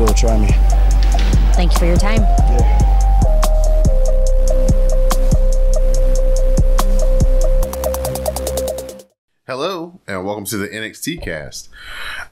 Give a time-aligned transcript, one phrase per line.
[0.00, 0.14] will.
[0.14, 0.48] Try me.
[1.54, 2.22] Thank you for your time.
[2.22, 2.76] Yeah.
[9.46, 11.68] Hello and welcome to the NXT cast.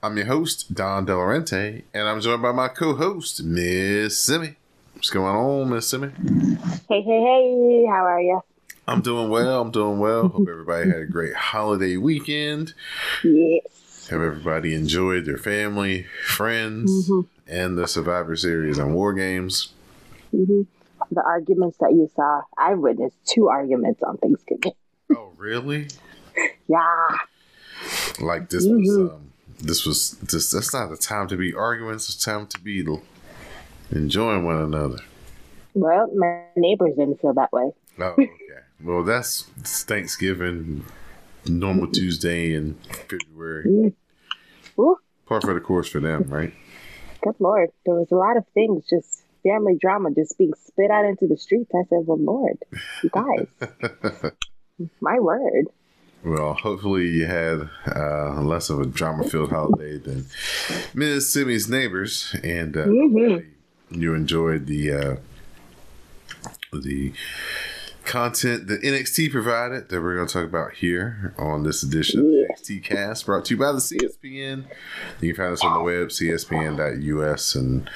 [0.02, 4.54] I'm your host, Don Delarente, and I'm joined by my co-host, Miss Simi.
[4.94, 6.08] What's going on, Miss Simi?
[6.88, 8.40] Hey, hey, hey, how are you?
[8.86, 9.60] I'm doing well.
[9.62, 10.28] I'm doing well.
[10.28, 12.74] Hope everybody had a great holiday weekend.
[13.24, 14.08] Yes.
[14.10, 17.26] Have everybody enjoyed their family, friends, Mhm.
[17.48, 19.72] And the Survivor Series and War Games.
[20.30, 20.62] hmm
[21.10, 24.72] The arguments that you saw, I witnessed two arguments on Thanksgiving.
[25.14, 25.88] Oh, really?
[26.68, 27.08] Yeah.
[28.20, 29.10] Like this was Mhm.
[29.14, 30.50] um, this was this.
[30.50, 31.94] That's not the time to be arguing.
[31.94, 32.86] It's time to be
[33.90, 34.98] enjoying one another.
[35.74, 37.72] Well, my neighbors didn't feel that way.
[37.98, 38.28] Oh, okay.
[38.84, 40.84] well, that's Thanksgiving,
[41.46, 42.74] normal Tuesday in
[43.08, 43.64] February.
[43.64, 43.92] Mm.
[44.78, 46.52] Ooh, Par for the course for them, right?
[47.22, 47.70] Good lord.
[47.84, 51.36] There was a lot of things, just family drama, just being spit out into the
[51.36, 51.70] streets.
[51.74, 52.58] I said, well, Lord,
[53.02, 54.32] you guys,
[55.00, 55.66] my word.
[56.24, 60.26] Well, hopefully you had uh, less of a drama-filled holiday than
[60.92, 63.46] Miss Simi's neighbors, and uh, Mhm.
[63.90, 65.16] you enjoyed the uh,
[66.72, 67.12] the
[68.08, 72.26] content that NXT provided that we're going to talk about here on this edition of.
[72.26, 74.64] NXT Cast, brought to you by the CSPN.
[75.20, 77.90] You can find us on the web, cspn.us, and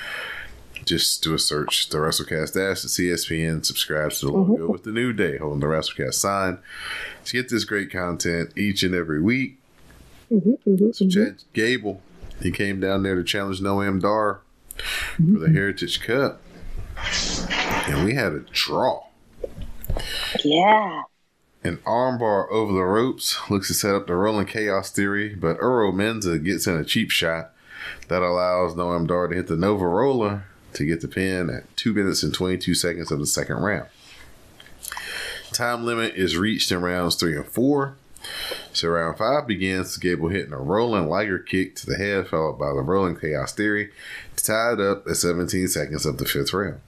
[0.84, 4.92] just do a search, the WrestleCast dash, the CSPN, subscribe to the logo with the
[4.92, 6.58] new day holding the WrestleCast sign
[7.24, 9.58] to get this great content each and every week.
[10.28, 12.02] hmm hmm So Chad Gable,
[12.42, 14.42] he came down there to challenge Noam Dar
[15.16, 16.40] for the Heritage Cup,
[17.88, 19.04] and we had a draw.
[20.44, 21.02] Yeah.
[21.64, 25.92] An armbar over the ropes looks to set up the rolling chaos theory, but Oro
[25.92, 27.52] Mensah gets in a cheap shot
[28.08, 30.44] that allows Noam Dar to hit the Nova Roller
[30.74, 33.88] to get the pin at 2 minutes and 22 seconds of the second round.
[35.52, 37.94] Time limit is reached in rounds 3 and 4.
[38.72, 42.72] So round 5 begins, Gable hitting a rolling Liger kick to the head, followed by
[42.72, 43.90] the rolling chaos theory,
[44.36, 46.80] tied up at 17 seconds of the fifth round.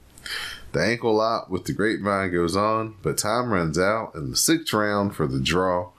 [0.74, 4.72] The ankle lock with the grapevine goes on, but time runs out in the sixth
[4.72, 5.90] round for the draw.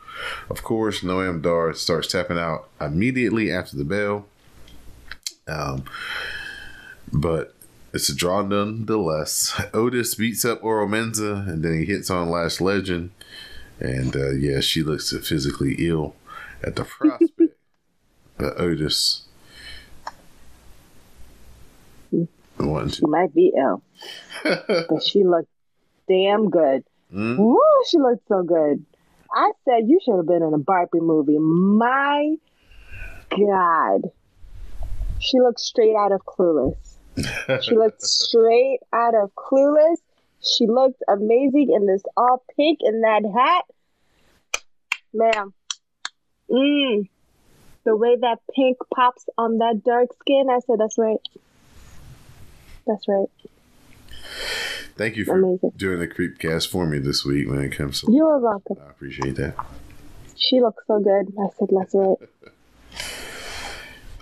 [0.49, 4.25] Of course, Noam Dar starts tapping out immediately after the bell.
[5.47, 5.85] Um,
[7.13, 7.55] but
[7.93, 9.57] it's a draw nonetheless.
[9.73, 13.11] Otis beats up Oro Mensah and then he hits on Lash Legend.
[13.79, 16.15] And uh, yeah, she looks physically ill
[16.61, 17.55] at the prospect
[18.39, 19.25] Otis
[22.93, 23.81] She might be ill,
[24.44, 25.50] but she looked
[26.07, 26.83] damn good.
[27.13, 27.38] Mm?
[27.38, 28.85] Woo, she looked so good.
[29.33, 31.38] I said you should have been in a Barbie movie.
[31.39, 32.35] My
[33.31, 34.01] God.
[35.19, 36.78] She looked straight out of Clueless.
[37.61, 39.97] She looked straight out of Clueless.
[40.41, 43.66] She looked amazing in this all pink in that hat.
[45.13, 45.53] Ma'am.
[46.50, 47.09] Mmm.
[47.85, 51.17] The way that pink pops on that dark skin, I said, that's right.
[52.88, 53.28] That's right.
[54.97, 55.73] Thank you for Amazing.
[55.75, 58.11] doing the creepcast for me this week when it comes to.
[58.11, 58.77] You are welcome.
[58.81, 59.55] I appreciate that.
[60.37, 61.33] She looks so good.
[61.39, 62.17] I said, that's right.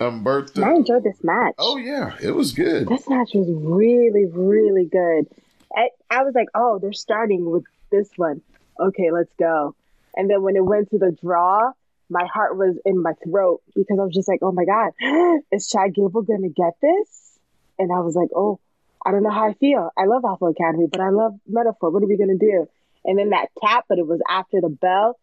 [0.00, 0.62] Umberto.
[0.62, 1.54] And I enjoyed this match.
[1.58, 2.88] Oh yeah, it was good.
[2.88, 5.26] This match was really, really good.
[5.74, 8.42] I, I was like, oh, they're starting with this one.
[8.78, 9.74] Okay, let's go.
[10.16, 11.72] And then when it went to the draw,
[12.10, 14.92] my heart was in my throat because I was just like, oh my God,
[15.52, 17.38] is Chad Gable going to get this?
[17.78, 18.60] And I was like, oh,
[19.04, 19.90] I don't know how I feel.
[19.98, 21.90] I love Alpha Academy, but I love Metaphor.
[21.90, 22.68] What are we going to do?
[23.04, 25.18] And then that tap, but it was after the bell.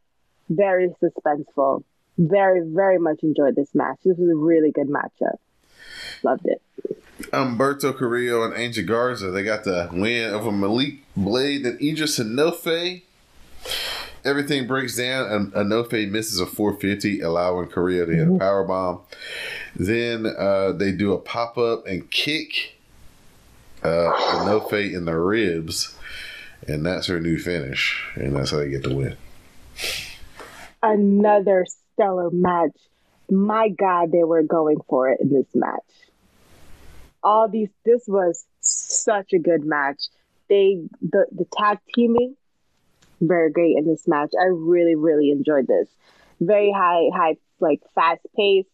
[0.50, 1.83] Very suspenseful.
[2.18, 3.98] Very, very much enjoyed this match.
[4.06, 5.38] This was a really good matchup.
[6.24, 6.62] Loved it.
[7.31, 13.01] Humberto Carrillo and Angel Garza, they got the win over Malik Blade and Edris Enofe.
[14.25, 19.01] everything breaks down, and Enofe misses a 450, allowing Korea to hit a power bomb.
[19.75, 22.81] Then uh, they do a pop up and kick
[23.83, 25.98] uh, Enofe in the ribs,
[26.68, 29.18] and that's her new finish, and that's how they get the win.
[30.83, 32.75] Another stellar match.
[33.30, 35.80] My God, they were going for it in this match.
[37.24, 40.04] All these, this was such a good match.
[40.50, 42.36] They the the tag teaming
[43.22, 44.31] very great in this match.
[44.39, 45.88] I really really enjoyed this.
[46.39, 48.69] Very high high like fast paced,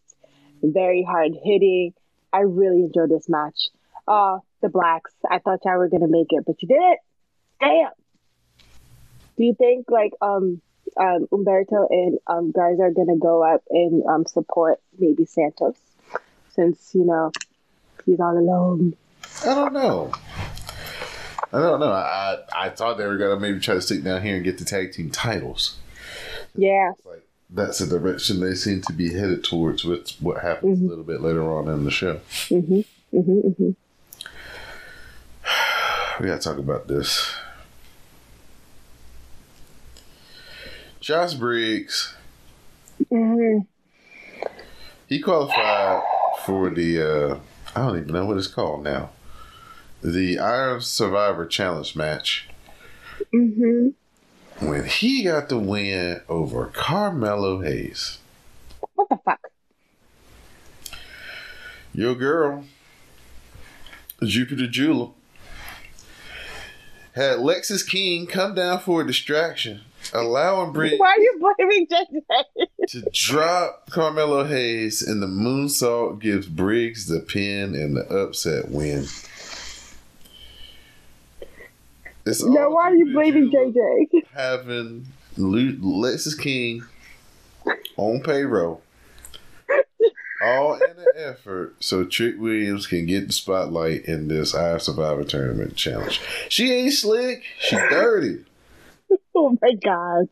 [0.62, 1.92] very hard hitting.
[2.32, 3.68] I really enjoyed this match.
[4.06, 5.12] Uh the blacks.
[5.30, 6.98] I thought y'all were gonna make it, but you did it.
[7.60, 7.90] Damn.
[9.36, 10.60] Do you think like um
[10.96, 15.76] um Humberto and um guys are gonna go up and um support maybe Santos
[16.50, 17.30] since you know
[18.06, 18.94] he's all alone.
[19.44, 20.12] I don't know.
[21.52, 21.92] I don't know.
[21.92, 24.64] I I thought they were gonna maybe try to stick down here and get the
[24.64, 25.76] tag team titles.
[26.56, 26.92] Yeah.
[27.04, 30.84] Like that's the direction they seem to be headed towards with what happens Mhm.
[30.86, 32.20] a little bit later on in the show.
[32.48, 32.84] Mm
[33.14, 33.54] Mhm.
[33.54, 33.76] Mhm.
[36.20, 37.32] We gotta talk about this.
[41.00, 42.14] Josh Briggs,
[43.10, 43.66] Mhm.
[45.06, 46.02] he qualified
[46.44, 47.38] for the uh
[47.76, 49.10] I don't even know what it's called now.
[50.02, 52.48] The Iron Survivor Challenge match
[53.32, 53.94] Mhm.
[54.58, 58.18] when he got the win over Carmelo Hayes.
[58.96, 59.40] What the fuck?
[61.94, 62.64] Your girl,
[64.22, 65.10] Jupiter Jeweler,
[67.18, 69.80] had Lexis King come down for a distraction,
[70.14, 72.66] allowing Briggs Why are you blaming JJ?
[72.88, 79.06] to drop Carmelo Hayes, and the moonsault gives Briggs the pin and the upset win.
[82.24, 84.26] It's No, all why are you blaming JJ?
[84.32, 85.06] Having
[85.36, 86.84] Lexis King
[87.96, 88.82] on payroll.
[90.56, 95.24] All in an effort so Trick Williams can get the spotlight in this I Survivor
[95.24, 96.20] Tournament challenge.
[96.48, 98.44] She ain't slick, she dirty.
[99.40, 100.28] Oh my god.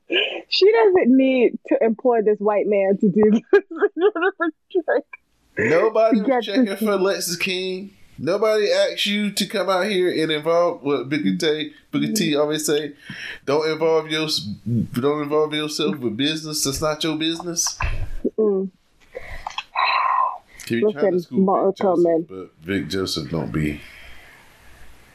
[0.49, 5.71] She doesn't need to employ this white man to do this in order for Drake.
[5.71, 7.93] Nobody was checking for Lexis King.
[8.19, 11.73] Nobody asked you to come out here and involve what Booker T.
[11.91, 12.35] Booker T.
[12.35, 12.95] always say.
[13.45, 14.29] Don't involve your
[14.93, 17.79] don't involve yourself with business that's not your business.
[18.39, 18.71] Mm.
[20.69, 22.27] He be trying to Listen, school Martin Vic Joseph, Tillman.
[22.29, 23.81] but Vic Joseph don't be.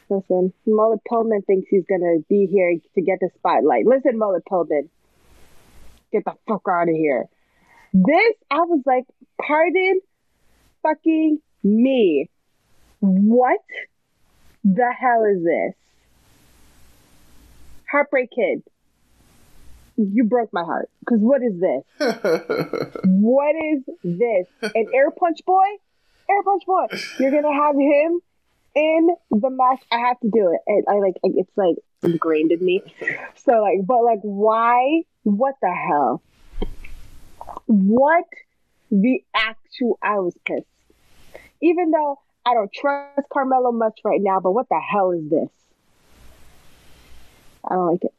[0.08, 3.86] Listen, Mullet Pullman thinks he's gonna be here to get the spotlight.
[3.86, 4.90] Listen, Mullet Pullman,
[6.12, 7.26] get the fuck out of here.
[7.94, 9.04] This, I was like,
[9.40, 10.00] pardon
[10.82, 12.28] fucking me.
[13.00, 13.60] What
[14.64, 15.74] the hell is this?
[17.90, 18.62] Heartbreak Kid.
[19.96, 20.90] You broke my heart.
[21.00, 21.84] Because what is this?
[23.04, 24.46] What is this?
[24.74, 25.66] An air punch boy?
[26.28, 26.86] Air punch boy.
[27.18, 28.20] You're gonna have him
[28.74, 29.82] in the match.
[29.90, 30.60] I have to do it.
[30.66, 32.82] And I like it's like ingrained in me.
[33.44, 35.02] So like, but like, why?
[35.24, 36.22] What the hell?
[37.66, 38.24] What
[38.90, 39.98] the actual?
[40.02, 40.66] I was pissed.
[41.60, 45.48] Even though I don't trust Carmelo much right now, but what the hell is this?
[47.64, 48.14] I don't like it.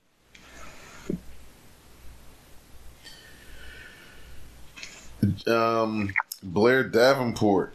[5.48, 6.12] Um,
[6.42, 7.74] Blair Davenport.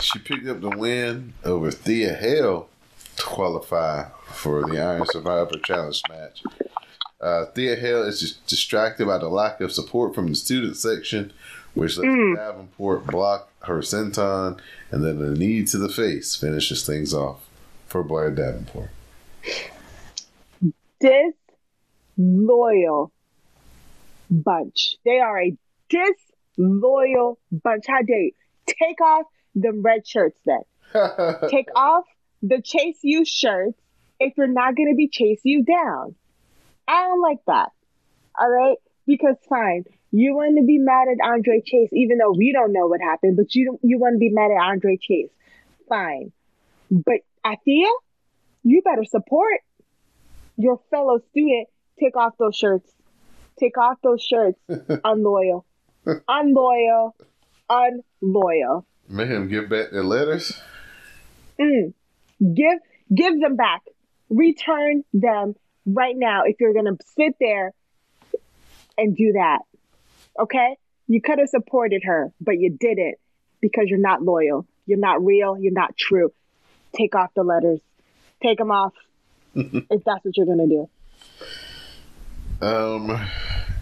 [0.00, 2.68] She picked up the win over Thea Hail
[3.16, 6.42] to qualify for the Iron Survivor Challenge match.
[7.20, 11.32] Uh, Thea Hail is just distracted by the lack of support from the student section,
[11.74, 14.58] which lets Davenport block her senton,
[14.90, 17.48] and then the knee to the face finishes things off
[17.86, 18.90] for Blair Davenport.
[22.16, 23.12] disloyal
[24.30, 24.96] bunch.
[25.04, 25.56] They are a
[26.56, 27.84] disloyal bunch.
[27.86, 28.32] How dare you?
[28.66, 30.62] Take off the red shirts then.
[31.50, 32.04] Take off
[32.42, 33.78] the Chase U shirts
[34.20, 36.14] if you're not going to be chase you down.
[36.86, 37.70] I don't like that.
[38.38, 38.76] All right?
[39.06, 42.86] Because fine, you want to be mad at Andre Chase, even though we don't know
[42.86, 45.30] what happened, but you don't, you want to be mad at Andre Chase.
[45.88, 46.32] Fine.
[46.90, 47.90] But Athea,
[48.62, 49.60] you better support
[50.56, 51.68] your fellow student.
[52.00, 52.90] Take off those shirts.
[53.58, 54.58] Take off those shirts.
[55.04, 55.64] Unloyal.
[56.28, 57.14] Unloyal.
[57.70, 58.86] Unloyal.
[59.08, 60.60] Make him give back their letters.
[61.60, 61.92] Mm.
[62.40, 62.78] Give
[63.14, 63.82] give them back.
[64.30, 65.54] Return them
[65.86, 67.72] right now if you're gonna sit there
[68.96, 69.60] and do that.
[70.38, 70.76] Okay?
[71.06, 73.16] You could have supported her, but you didn't
[73.60, 74.66] because you're not loyal.
[74.86, 75.56] You're not real.
[75.58, 76.32] You're not true.
[76.94, 77.80] Take off the letters.
[78.42, 78.94] Take them off
[79.54, 80.88] if that's what you're gonna do.
[82.60, 83.20] Um,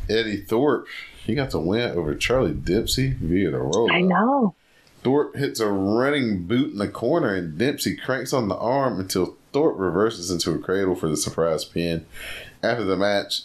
[0.09, 0.89] Eddie Thorpe,
[1.25, 3.91] he got the win over Charlie Dempsey via the roll.
[3.93, 4.55] I know.
[5.03, 9.37] Thorpe hits a running boot in the corner, and Dempsey cranks on the arm until
[9.53, 12.07] Thorpe reverses into a cradle for the surprise pin.
[12.63, 13.43] After the match,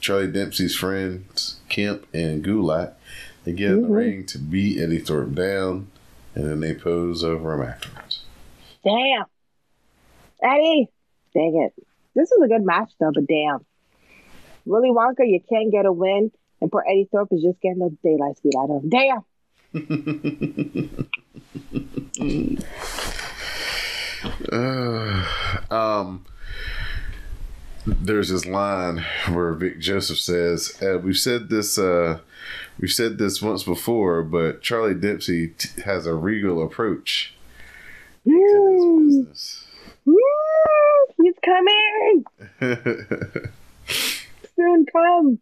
[0.00, 2.92] Charlie Dempsey's friends Kemp and Gulak
[3.44, 3.96] they get in the Mhm.
[3.96, 5.86] ring to beat Eddie Thorpe down,
[6.34, 8.22] and then they pose over him afterwards.
[8.84, 9.24] Damn.
[10.42, 10.88] Eddie.
[11.34, 11.84] Dang it.
[12.14, 13.64] This is a good match though, but damn.
[14.66, 17.96] Willy Wonka, you can't get a win, and poor Eddie Thorpe is just getting the
[18.02, 18.90] daylight beat out of him.
[18.90, 19.24] Damn.
[24.52, 25.24] Uh,
[25.70, 26.24] um,
[27.86, 32.18] there's this line where Vic Joseph says, uh, "We've said this, uh,
[32.80, 37.34] we've said this once before, but Charlie Dempsey t- has a regal approach
[38.24, 39.64] to Mm, this business."
[40.06, 42.24] mm, he's coming.
[44.56, 45.38] Soon come.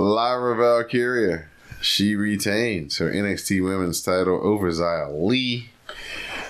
[0.00, 1.44] Lyra Valkyria,
[1.82, 5.68] she retains her NXT Women's title over Xia Li.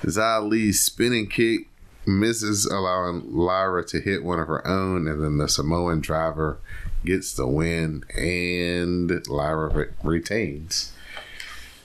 [0.03, 1.67] Xia Li's spinning kick
[2.07, 6.59] misses, allowing Lyra to hit one of her own, and then the Samoan driver
[7.05, 10.93] gets the win, and Lyra re- retains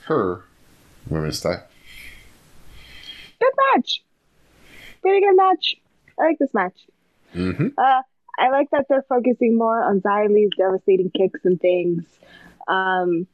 [0.05, 0.43] her
[1.09, 1.63] women's title.
[3.39, 4.03] Good match.
[5.01, 5.77] Pretty good match.
[6.19, 6.85] I like this match.
[7.33, 7.69] Mm-hmm.
[7.77, 8.01] Uh,
[8.37, 12.03] I like that they're focusing more on Li's devastating kicks and things.
[12.67, 13.27] Um,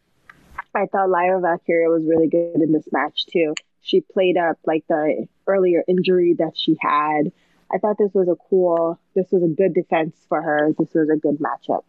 [0.75, 3.55] I thought Lyra Valkyria was really good in this match too.
[3.81, 7.31] She played up like the earlier injury that she had.
[7.74, 10.74] I thought this was a cool, this was a good defense for her.
[10.77, 11.84] This was a good matchup.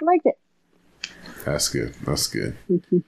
[0.00, 0.38] I liked it.
[1.44, 1.94] That's good.
[2.04, 2.56] That's good.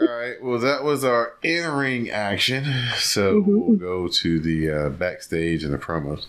[0.00, 0.42] All right.
[0.42, 2.64] Well, that was our in ring action.
[2.98, 6.26] So we'll go to the uh, backstage and the promos.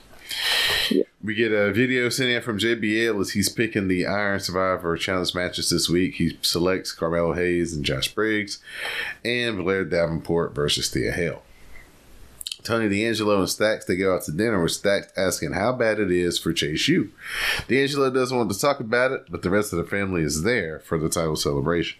[1.23, 5.33] We get a video sent in from JBL as he's picking the Iron Survivor Challenge
[5.33, 6.15] matches this week.
[6.15, 8.59] He selects Carmelo Hayes and Josh Briggs,
[9.23, 11.43] and Blair Davenport versus Thea Hail.
[12.63, 16.11] Tony D'Angelo and Stacks they go out to dinner with Stacks asking how bad it
[16.11, 17.11] is for Chase U.
[17.67, 20.79] D'Angelo doesn't want to talk about it, but the rest of the family is there
[20.79, 21.99] for the title celebration.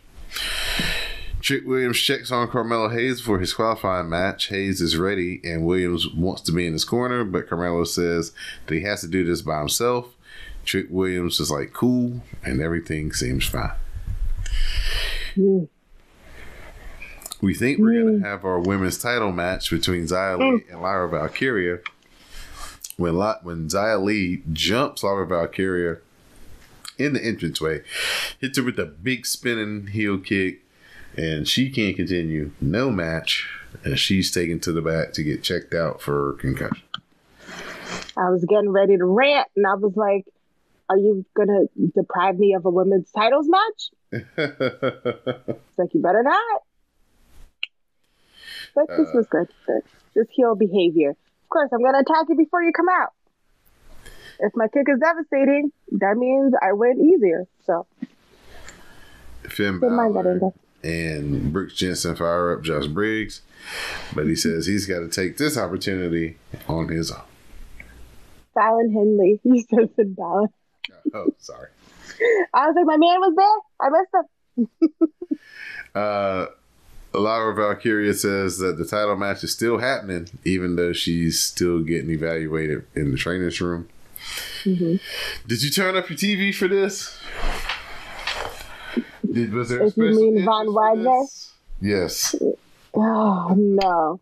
[1.44, 4.48] Trick Williams checks on Carmelo Hayes for his qualifying match.
[4.48, 8.32] Hayes is ready, and Williams wants to be in his corner, but Carmelo says
[8.66, 10.16] that he has to do this by himself.
[10.64, 13.74] Trick Williams is like, cool, and everything seems fine.
[15.36, 15.68] Mm.
[17.42, 21.10] We think we're going to have our women's title match between Xia Li and Lyra
[21.10, 21.80] Valkyria.
[22.96, 25.98] When, when Xia Li jumps Lyra Valkyria
[26.98, 27.82] in the entranceway,
[28.40, 30.63] hits her with a big spinning heel kick,
[31.18, 32.52] and she can't continue.
[32.62, 33.50] No match,
[33.84, 36.84] and she's taken to the back to get checked out for concussion.
[38.18, 40.26] I was getting ready to rant, and I was like,
[40.90, 41.66] "Are you gonna
[41.96, 43.92] deprive me of a women's titles match?"
[44.38, 46.62] It's like you better not.
[48.76, 49.48] But this uh, was good.
[49.68, 51.12] This Just heel behavior.
[51.12, 53.14] Of course, I'm gonna attack you before you come out.
[54.40, 57.46] If my kick is devastating, that means I win easier.
[57.66, 57.86] So
[59.50, 60.54] Finn Didn't mind that Balor.
[60.84, 63.42] And Brooks Jensen fire up Josh Briggs,
[64.14, 66.38] but he says he's got to take this opportunity
[66.68, 67.22] on his own.
[68.54, 70.48] Fallon Henley, you said Finn Balor.
[71.14, 71.70] Oh, sorry.
[72.54, 73.88] I was like, my man was there.
[73.88, 75.10] I missed him.
[75.96, 76.48] Uh,
[77.14, 82.10] Lyra Valkyria says that the title match is still happening, even though she's still getting
[82.10, 83.88] evaluated in the trainer's room.
[84.64, 85.00] Mhm.
[85.46, 87.16] Did you turn up your TV for this?
[89.34, 91.24] Did, was there a If you mean Von Wagner?
[91.82, 92.36] Yes.
[92.94, 94.20] Oh no!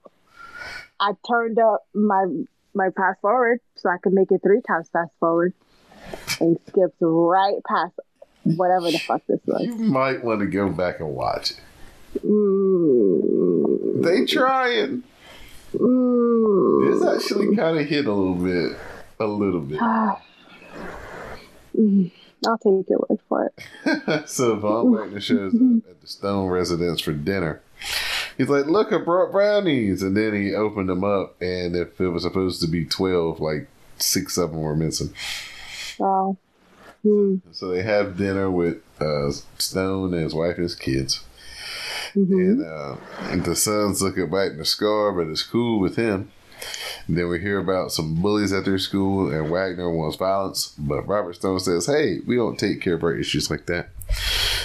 [1.00, 2.25] I turned up my
[2.74, 5.53] my fast forward so I could make it three times fast forward,
[6.39, 7.94] and skipped right past
[8.44, 9.62] whatever the fuck this was.
[9.63, 11.60] You might want to go back and watch it.
[12.25, 15.03] Mm, They trying.
[15.74, 16.94] mm.
[16.94, 18.77] It's actually kind of hit a little bit.
[19.20, 19.80] A little bit.
[21.77, 22.12] Mm,
[22.48, 23.51] I'll take your word for
[23.86, 24.29] it.
[24.29, 27.62] so Von Wagner shows up at the Stone residence for dinner.
[28.38, 32.10] He's like, "Look, I brought brownies," and then he opened them up, and if it
[32.10, 33.67] was supposed to be twelve, like
[33.98, 35.13] six of them were missing.
[35.98, 36.38] So,
[37.05, 41.24] mm, So they have dinner with uh, Stone and his wife and his kids,
[42.15, 42.31] mhm.
[42.31, 42.95] and, uh,
[43.31, 46.31] and the son's looking back in the scar, but it's cool with him.
[47.08, 51.08] And then we hear about some bullies at their school, and Wagner wants violence, but
[51.08, 53.89] Robert Stone says, "Hey, we don't take care of our issues like that."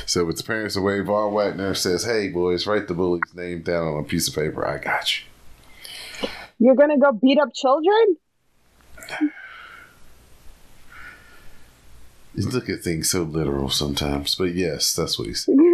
[0.07, 3.89] So with the parents away, Von Wagner says, "Hey, boys, write the bully's name down
[3.89, 4.67] on a piece of paper.
[4.67, 5.25] I got you."
[6.59, 8.17] You're gonna go beat up children?
[12.35, 15.57] You look at things so literal sometimes, but yes, that's what he said.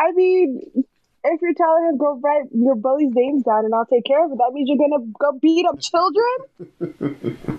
[0.00, 0.84] I mean,
[1.24, 4.32] if you're telling him go write your bully's names down and I'll take care of
[4.32, 7.58] it, that means you're gonna go beat up children.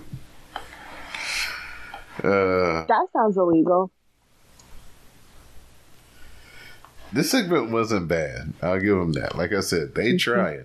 [2.22, 3.90] Uh, That sounds illegal.
[7.12, 8.52] this segment wasn't bad.
[8.62, 9.36] I'll give them that.
[9.36, 10.64] Like I said, they trying.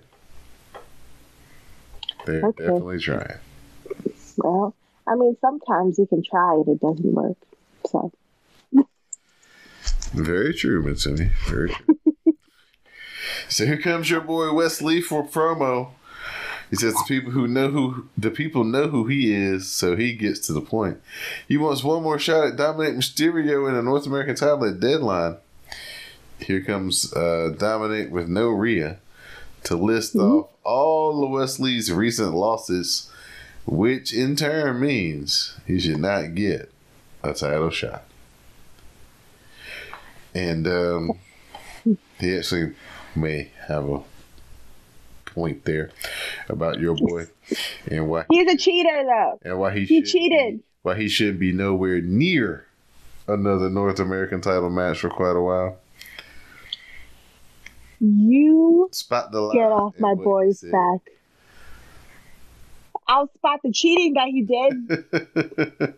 [2.24, 2.64] They're Okay.
[2.66, 3.38] definitely trying.
[4.36, 4.74] Well,
[5.08, 7.36] I mean, sometimes you can try and it doesn't work.
[7.86, 8.12] So
[10.14, 11.30] Very true, Miss Simi.
[11.48, 11.96] Very true.
[13.50, 15.90] so here comes your boy Wesley for promo.
[16.70, 20.12] He says the people who know who the people know who he is, so he
[20.12, 21.00] gets to the point.
[21.48, 25.36] He wants one more shot at Dominik Mysterio in a North American title at Deadline.
[26.38, 28.98] Here comes uh, Dominic with no Rhea
[29.64, 33.10] to list off all of Wesley's recent losses,
[33.66, 36.72] which in turn means he should not get
[37.24, 38.04] a title shot.
[40.34, 41.18] And um,
[42.20, 42.74] he actually
[43.14, 44.02] may have a
[45.26, 45.90] point there
[46.48, 47.26] about your boy
[47.90, 49.38] and why he's a cheater, though.
[49.42, 50.58] and why he He cheated.
[50.58, 52.66] be- why he should be nowhere near
[53.28, 55.78] another North American title match for quite a while.
[58.00, 61.00] You Spot the get off my boy's back.
[63.06, 64.88] I'll spot the cheating that he did.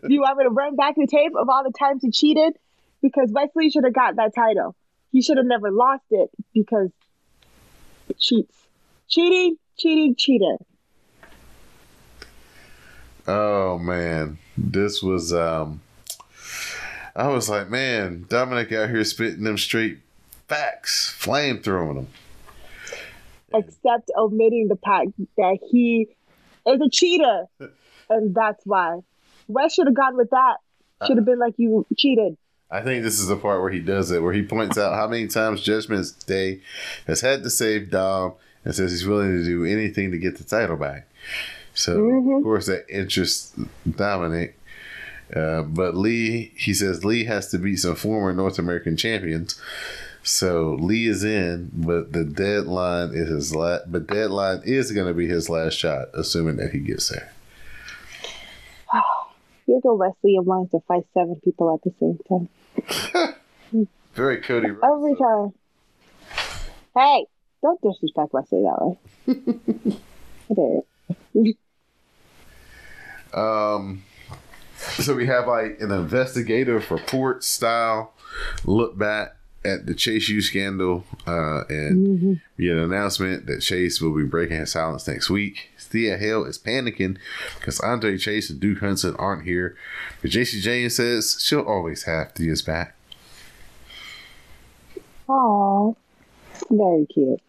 [0.01, 2.53] Do you want me to run back the tape of all the times he cheated?
[3.01, 4.75] Because Wesley should have got that title.
[5.11, 6.89] He should have never lost it because
[8.19, 8.67] cheats.
[9.07, 10.57] Cheating, cheating, cheater.
[13.27, 15.81] oh man, this was um.
[17.15, 19.99] I was like, man, Dominic out here spitting them straight
[20.47, 22.07] facts, flame throwing them.
[23.53, 26.07] Except omitting the fact that he
[26.65, 27.45] is a cheater.
[28.09, 28.99] And that's why.
[29.47, 30.57] Wes should have gone with that.
[31.07, 32.37] Should have been like, you cheated.
[32.73, 35.07] I think this is the part where he does it, where he points out how
[35.07, 36.59] many times Judgment Day
[37.05, 38.33] has had to save Dom
[38.65, 41.07] and says he's willing to do anything to get the title back.
[41.75, 42.37] So, Mhm.
[42.37, 43.53] of course, that interests
[43.87, 44.57] Dominic.
[45.35, 49.59] Uh, but Lee, he says Lee has to beat some former North American champions.
[50.23, 53.91] So Lee is in, but the deadline is his last.
[53.91, 57.31] But deadline is going to be his last shot, assuming that he gets there.
[59.65, 62.49] Here go Wesley and wants to fight seven people at the same time.
[64.13, 64.69] Very Cody.
[64.69, 65.53] Rhodes, Every though.
[66.35, 66.43] time.
[66.95, 67.25] Hey,
[67.61, 69.97] don't disrespect Wesley that way.
[71.35, 71.55] Did.
[73.33, 74.03] Um,
[74.77, 78.13] so we have like an investigative report style
[78.63, 83.99] look back at the Chase U scandal, uh, and we get an announcement that Chase
[84.01, 85.71] will be breaking his silence next week.
[85.93, 87.17] Thea Hail is panicking
[87.59, 89.77] because Andre Chase and Duke Hudson aren't here,
[90.23, 92.95] but Jacy Jayne says she'll always have Thea's back.
[95.29, 95.93] Aw,
[96.71, 97.39] very cute.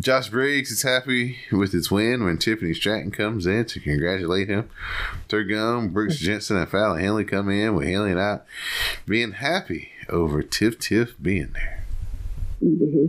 [0.00, 4.70] Josh Briggs is happy with his win when Tiffany Stratton comes in to congratulate him.
[5.28, 8.40] Turgum, Brooks Jensen, and Fallon Henley come in with Henley and I
[9.06, 11.84] being happy over Tiff Tiff being there.
[12.60, 13.06] hmm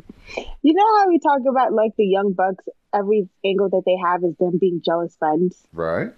[0.62, 2.66] You know how we talk about like the young bucks?
[2.94, 5.56] Every angle that they have is them being jealous friends.
[5.74, 6.14] Right?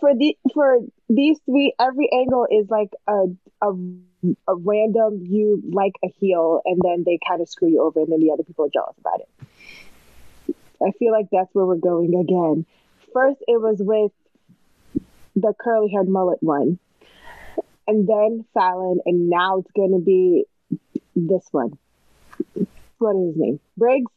[0.00, 3.24] For the for these three, every angle is like a
[3.62, 3.72] a,
[4.48, 8.10] a random you like a heel, and then they kind of screw you over, and
[8.10, 10.54] then the other people are jealous about it.
[10.82, 12.64] I feel like that's where we're going again.
[13.12, 14.12] First, it was with
[15.34, 16.78] the curly haired mullet one,
[17.86, 20.44] and then Fallon, and now it's going to be
[21.16, 21.78] this one.
[22.98, 23.60] What is his name?
[23.76, 24.10] Briggs?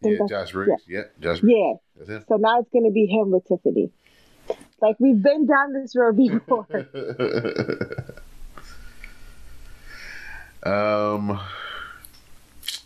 [0.00, 0.82] Yeah, Josh Briggs.
[0.86, 1.40] Yep, Josh.
[1.42, 1.74] Yeah.
[2.28, 3.90] So now it's going to be him with Tiffany.
[4.80, 6.66] Like we've been down this road before.
[10.62, 11.40] um,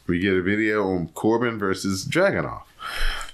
[0.07, 2.63] we get a video on Corbin versus Dragunov,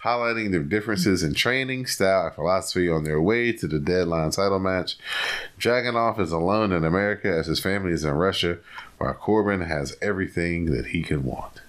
[0.02, 4.58] highlighting their differences in training, style, and philosophy on their way to the deadline title
[4.58, 4.96] match.
[5.58, 8.58] Dragunov is alone in America as his family is in Russia,
[8.98, 11.60] while Corbin has everything that he can want.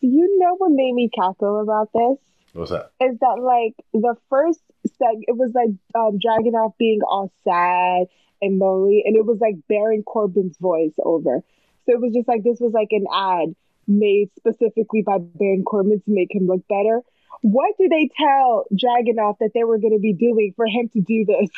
[0.00, 2.18] Do you know what made me cackle about this?
[2.52, 2.90] What's that?
[3.00, 8.06] Is that like the first seg it was like um Dragunov being all sad
[8.40, 11.42] and lonely and it was like Baron Corbin's voice over.
[11.84, 13.54] So it was just like this was like an ad
[13.88, 17.00] made specifically by Baron Corbin to make him look better.
[17.40, 21.24] What did they tell Dragunov that they were gonna be doing for him to do
[21.24, 21.50] this?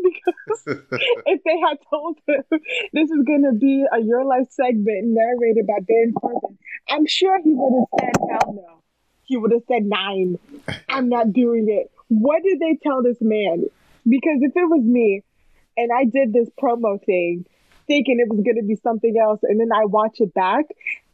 [0.02, 0.82] because
[1.26, 2.42] if they had told him
[2.92, 6.58] this is going to be a Your Life segment narrated by Baron Corbin,
[6.88, 8.82] I'm sure he would have said, hell no.
[9.24, 10.38] he would have said nine.
[10.88, 11.90] I'm not doing it.
[12.08, 13.64] What did they tell this man?
[14.08, 15.22] Because if it was me
[15.76, 17.46] and I did this promo thing
[17.86, 20.64] thinking it was going to be something else, and then I watch it back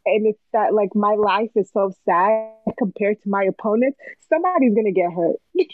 [0.07, 4.93] and it's that like my life is so sad compared to my opponents, somebody's to
[4.93, 5.37] get hurt.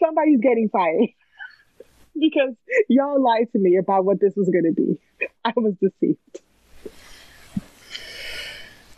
[0.00, 1.08] Somebody's getting fired
[2.18, 2.54] because
[2.88, 4.98] y'all lied to me about what this was to be.
[5.44, 6.18] I was deceived.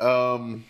[0.01, 0.65] Um,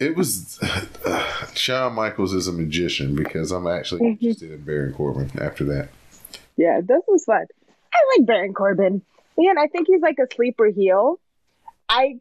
[0.00, 4.12] it was uh, Shawn Michaels is a magician because I'm actually Mhm.
[4.22, 5.88] interested in Baron Corbin after that.
[6.56, 7.46] Yeah, this was fun.
[7.92, 9.02] I like Baron Corbin.
[9.36, 11.20] And I think he's like a sleeper heel.
[11.88, 12.20] I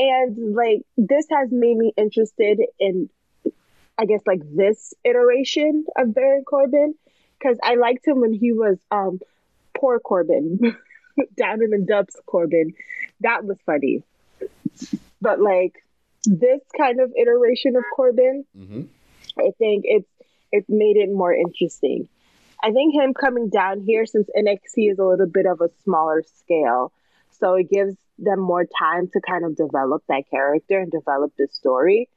[0.00, 3.10] and like this has made me interested in
[3.98, 6.94] I guess like this iteration of Baron Corbin
[7.38, 9.20] because I liked him when he was um
[9.76, 10.58] poor Corbin
[11.36, 12.72] down in the dubs Corbin.
[13.20, 14.02] That was funny.
[15.20, 15.74] But like
[16.24, 18.82] this kind of iteration of Corbin, Mm-hmm.
[19.38, 20.08] I think it's
[20.52, 22.08] it made it more interesting.
[22.62, 26.22] I think him coming down here since NXT is a little bit of a smaller
[26.38, 26.92] scale,
[27.40, 31.48] so it gives them more time to kind of develop that character and develop the
[31.50, 32.08] story.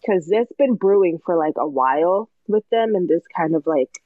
[0.00, 3.66] Because this has been brewing for like a while with them, and this kind of
[3.66, 4.02] like,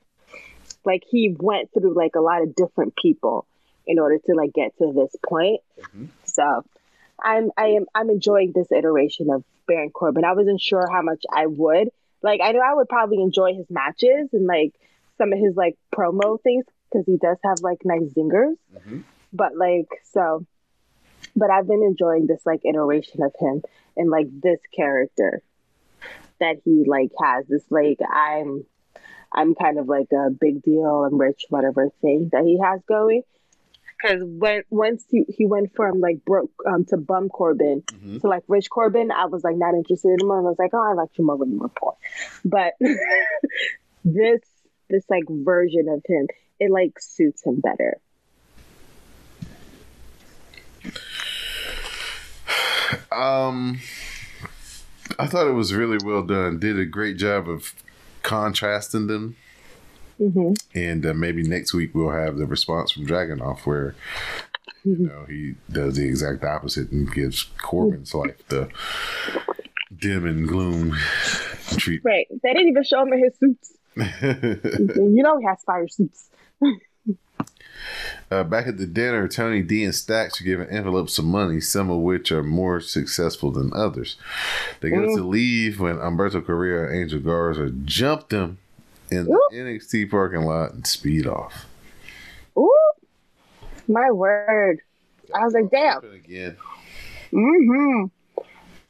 [0.84, 3.46] like he went through like a lot of different people
[3.86, 5.60] in order to like get to this point.
[5.80, 6.08] Mhm.
[6.24, 6.64] So,
[7.22, 10.24] I'm I am I'm enjoying this iteration of Baron Corbin.
[10.24, 11.90] I wasn't sure how much I would
[12.22, 12.40] like.
[12.42, 14.72] I know I would probably enjoy his matches and like
[15.18, 18.56] some of his like promo things because he does have like nice zingers.
[18.74, 19.00] Mm-hmm.
[19.32, 20.44] But like so,
[21.36, 23.62] but I've been enjoying this like iteration of him
[23.96, 25.42] and like this character
[26.40, 27.46] that he like has.
[27.46, 28.64] This like I'm
[29.32, 31.04] I'm kind of like a big deal.
[31.04, 33.22] I'm rich, whatever thing that he has going.
[34.02, 38.20] Because when once he, he went from like broke um, to bum Corbin Mhm.
[38.20, 40.30] to like rich Corbin, I was like not interested in him.
[40.30, 41.96] I was like, oh, I like you more when you were poor.
[42.44, 42.74] But
[44.04, 44.40] this
[44.90, 46.26] this like version of him,
[46.60, 47.98] it like suits him better.
[53.12, 53.80] Um,
[55.18, 56.58] I thought it was really well done.
[56.58, 57.74] Did a great job of
[58.22, 59.36] contrasting them.
[60.18, 63.94] hmm And uh, maybe next week we'll have the response from Dragunov where
[64.84, 68.68] you know he does the exact opposite and gives Corbin's life the
[69.96, 70.96] dim and gloom
[71.76, 72.04] treatment.
[72.04, 72.26] Right.
[72.42, 73.70] They didn't even show him in his suits.
[74.96, 76.28] You know he has fire suits.
[78.30, 81.90] uh, back at the dinner, Tony D and Stacks are giving envelopes of money, some
[81.90, 84.16] of which are more successful than others.
[84.80, 88.58] They go to leave when Humberto Correa and Angel Garza jump them
[89.10, 89.48] in the Ooh.
[89.52, 91.66] NXT parking lot and speed off.
[92.56, 92.72] Ooh,
[93.88, 94.80] my word.
[95.34, 96.04] I was like, damn.
[96.04, 96.56] Again.
[97.30, 98.04] hmm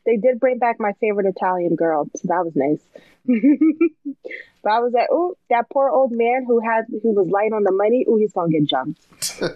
[0.06, 2.80] They did bring back my favorite Italian girl, so that was nice.
[4.64, 7.62] but I was like, oh, that poor old man who had who was lying on
[7.62, 8.06] the money.
[8.08, 9.06] Oh, he's gonna get jumped.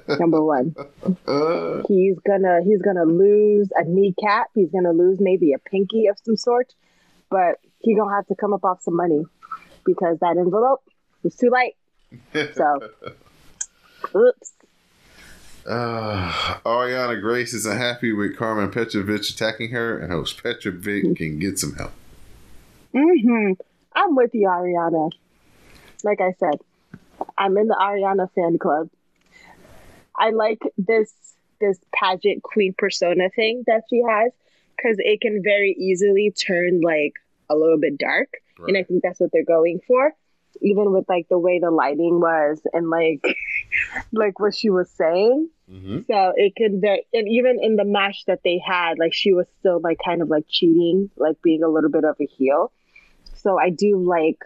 [0.21, 0.77] Number one,
[1.27, 4.49] Uh, he's gonna he's gonna lose a kneecap.
[4.55, 6.75] He's gonna lose maybe a pinky of some sort,
[7.31, 9.25] but he gonna have to come up off some money
[9.85, 10.83] because that envelope
[11.23, 11.77] was too light.
[12.55, 12.91] So,
[14.15, 14.53] oops.
[15.67, 16.33] Uh,
[16.65, 21.75] Arianna Grace isn't happy with Karmen Petrovic attacking her and hopes Petrovic can get some
[21.75, 21.93] help.
[22.93, 23.53] hmm
[23.99, 25.11] I'm with you, Arianna.
[26.05, 26.61] Like I said,
[27.37, 28.89] I'm in the Arianna fan club.
[30.17, 31.13] I like this
[31.61, 34.31] this pageant queen persona thing that she has
[34.77, 37.15] because it can very easily turn like
[37.51, 38.29] a little bit dark,
[38.69, 40.13] and I think that's what they're going for.
[40.63, 43.25] Even with like the way the lighting was and like
[44.13, 45.99] like what she was saying, Mm-hmm.
[46.11, 49.47] so it can very, and even in the match that they had, like she was
[49.61, 52.73] still like kind of like cheating, like being a little bit of a heel.
[53.39, 54.39] So I do like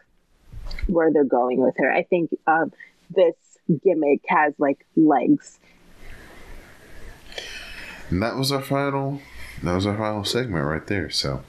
[0.87, 1.91] where they're going with her.
[1.93, 2.73] I think um,
[3.11, 3.35] this
[3.83, 5.59] gimmick has like legs.
[8.11, 9.21] And that was our final.
[9.63, 11.09] That was our final segment right there.
[11.11, 11.43] So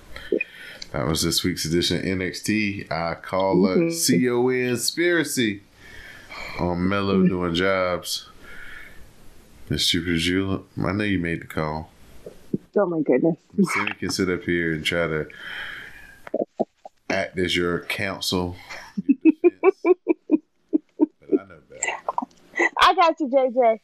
[0.91, 2.91] that was this week's edition of NXT.
[2.91, 3.91] I call it Mhm.
[4.07, 5.61] COE conspiracy
[6.59, 8.29] on Melo doing jobs.
[9.69, 11.89] Miss Jupiter Julep, I know you made the call.
[12.75, 13.37] Oh my goodness.
[13.73, 15.27] Sammy can sit up here and try to
[17.33, 18.55] act as your counsel.
[18.95, 19.07] but
[21.31, 22.69] I know better.
[22.79, 23.79] I got you, JJ.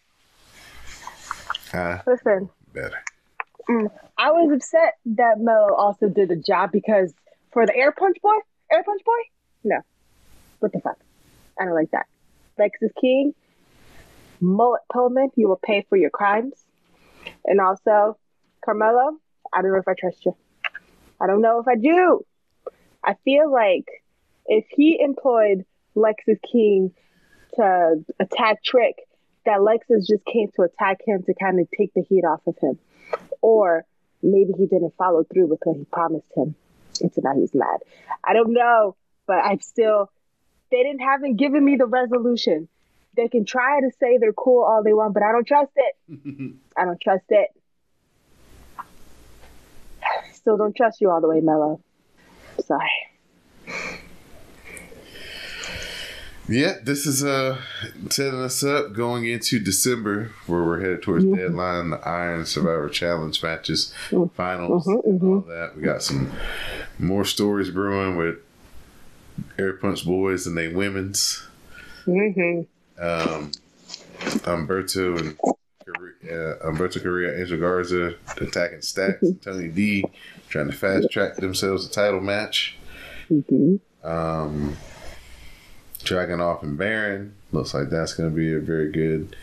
[1.74, 3.04] I Listen, better.
[3.70, 3.92] Mm.
[4.18, 7.14] I was upset that Melo also did the job because
[7.52, 8.34] for the air punch boy,
[8.72, 9.22] air punch boy,
[9.64, 9.78] no.
[10.60, 10.98] What the fuck?
[11.60, 12.08] I don't like that.
[12.60, 13.34] Lexis King,
[14.42, 16.54] Mullet Pullman, you will pay for your crimes.
[17.46, 18.18] And also,
[18.64, 19.18] Carmelo,
[19.54, 20.36] I don't know if I trust you.
[21.22, 22.26] I don't know if I do.
[23.04, 23.86] I feel like
[24.46, 26.94] if he employed Lexis King
[27.56, 28.96] to attack Trick,
[29.46, 32.58] that Lexis just came to attack him to kind of take the heat off of
[32.62, 32.78] him.
[33.42, 33.86] Or
[34.22, 36.56] maybe he didn't follow through with what he promised him.
[37.02, 37.80] And so now he's mad.
[38.24, 40.12] I don't know, but I'm still,
[40.72, 42.68] they didn't haven't given me the resolution.
[43.16, 45.96] They can try to say they're cool all they want, but I don't trust it.
[46.78, 47.50] I don't trust it.
[50.34, 51.82] Still don't trust you all the way, Melo.
[52.70, 52.90] Sorry.
[56.48, 57.62] Yeah, this is uh
[58.10, 61.36] setting us up going into December where we're headed towards Mm-hmm.
[61.36, 64.36] deadline, the Iron Survivor Challenge matches, Mm-hmm.
[64.36, 65.74] finals, and all that.
[65.76, 66.32] We got some
[66.98, 68.38] more stories brewing with
[69.60, 71.46] Air Punch Boys and they women's.
[72.06, 72.62] hmm
[73.00, 73.52] Um,
[74.44, 80.04] Humberto and uh, Humberto Correa, Angel Garza attacking Stacks, Tony D
[80.50, 82.76] trying to fast track themselves a title match.
[83.28, 84.78] hmm Um,
[86.00, 89.36] Dragunov and Baron looks like that's going to be a very good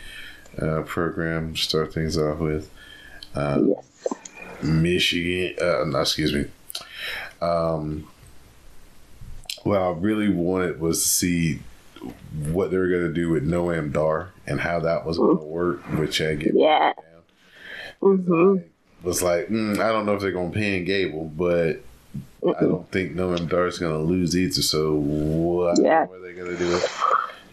[0.61, 2.69] uh, program to start things off with.
[3.35, 3.83] Uh, Yes.
[4.63, 6.45] Michigan, uh, no, excuse me.
[7.41, 8.07] Um,
[9.63, 11.59] what I really wanted was to see
[12.51, 15.43] what they were going to do with Noam Dar and how that was going to
[15.43, 16.41] work with Chad.
[16.55, 16.93] Yeah.
[18.01, 18.57] hmm
[19.07, 21.81] Was like, mm, I don't know if they're going to pin Gable, but
[22.45, 24.61] I don't think Noam Dar is going to lose either.
[24.61, 26.07] So what, Yeah.
[26.07, 26.79] what are they going to do?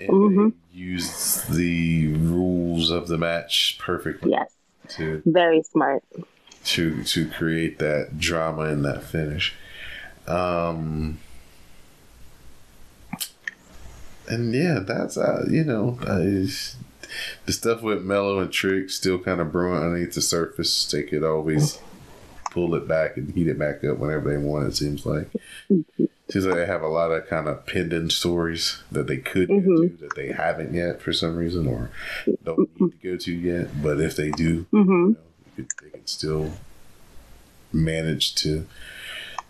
[0.00, 0.52] And Mhm.
[0.72, 4.50] they use the rules of the match perfectly Yes.
[4.96, 6.02] to Very smart.
[6.64, 9.54] to to create that drama and that finish.
[10.26, 11.18] Um,
[14.28, 16.18] and yeah, that's uh, you know, uh,
[17.46, 20.90] the stuff with Melo and Trick still kind of brewing underneath the surface.
[20.90, 21.78] They could always
[22.50, 24.68] pull it back and heat it back up whenever they want.
[24.68, 25.28] It seems like.
[26.30, 29.60] Seems like they have a lot of kind of pending stories that they could go
[29.60, 31.90] to that they haven't yet for some reason or
[32.42, 33.82] don't need to go to yet.
[33.82, 35.16] But if they do, hmm you know,
[35.54, 36.52] could, they can still
[37.72, 38.66] manage to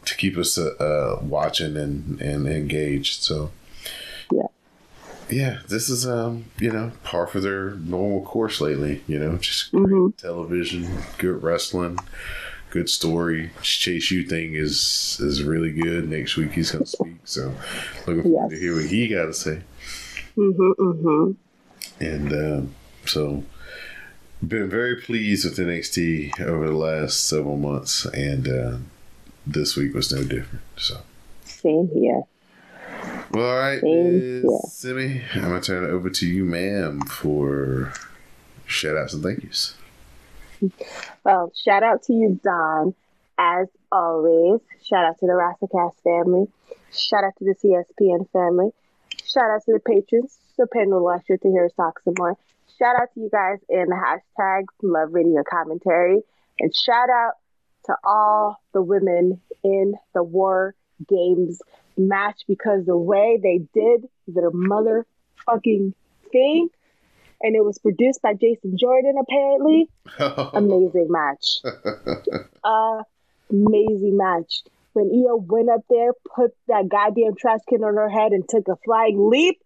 [0.05, 3.23] to keep us uh, uh, watching and and engaged.
[3.23, 3.51] So.
[5.31, 9.03] Yeah, this is um you know par for their normal course lately.
[9.07, 10.17] You know, just great Mhm.
[10.17, 11.99] television, good wrestling.
[12.71, 13.51] Good story.
[13.63, 16.09] Chase U thing is is really good.
[16.11, 17.55] Next week he's gonna speak, so
[18.07, 19.61] looking forward to hear what he got to say.
[20.35, 21.31] hmm hmm
[22.01, 22.75] And um,
[23.07, 23.45] so,
[24.47, 28.77] been very pleased with NXT over the last several months, and uh,
[29.47, 30.65] this week was no different.
[30.77, 30.99] So,
[31.45, 32.23] Same here.
[33.35, 34.43] All right, Ms.
[34.43, 34.45] here.
[34.69, 37.93] Simi, I'm gonna turn it over to you, ma'am, for
[38.65, 39.75] shout outs and thank yous.
[41.25, 42.95] Well, shout out to you, Don,
[43.37, 44.61] as always.
[44.85, 46.47] Shout out to the WrestleCast family.
[46.93, 48.71] Shout out to the CSPN family.
[49.25, 50.39] Shout out to the patrons.
[50.57, 52.37] So paying a extra to hear us talk some more.
[52.79, 56.21] Shout out to you guys in the hashtag Love reading your commentary.
[56.61, 57.33] And shout out
[57.87, 60.77] to all the women in the War
[61.09, 61.61] Games
[61.97, 65.93] match because the way they did their motherfucking
[66.33, 66.69] thing,
[67.41, 69.89] and it was produced by Jason Jordan apparently
[70.55, 71.61] amazing match.
[73.51, 74.63] amazing match.
[74.93, 78.69] When Io went up there, put that goddamn trash can on her head and took
[78.69, 79.61] a flying leap.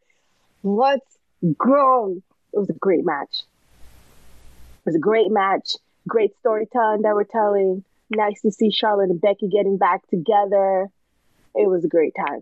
[0.63, 1.19] Let's
[1.59, 2.23] go.
[2.53, 3.43] It was a great match.
[4.79, 5.77] It was a great match.
[6.09, 7.85] Great storytelling that we're telling.
[8.11, 10.89] Nice to see Charlotte and Becky getting back together.
[11.59, 12.41] It was a great time.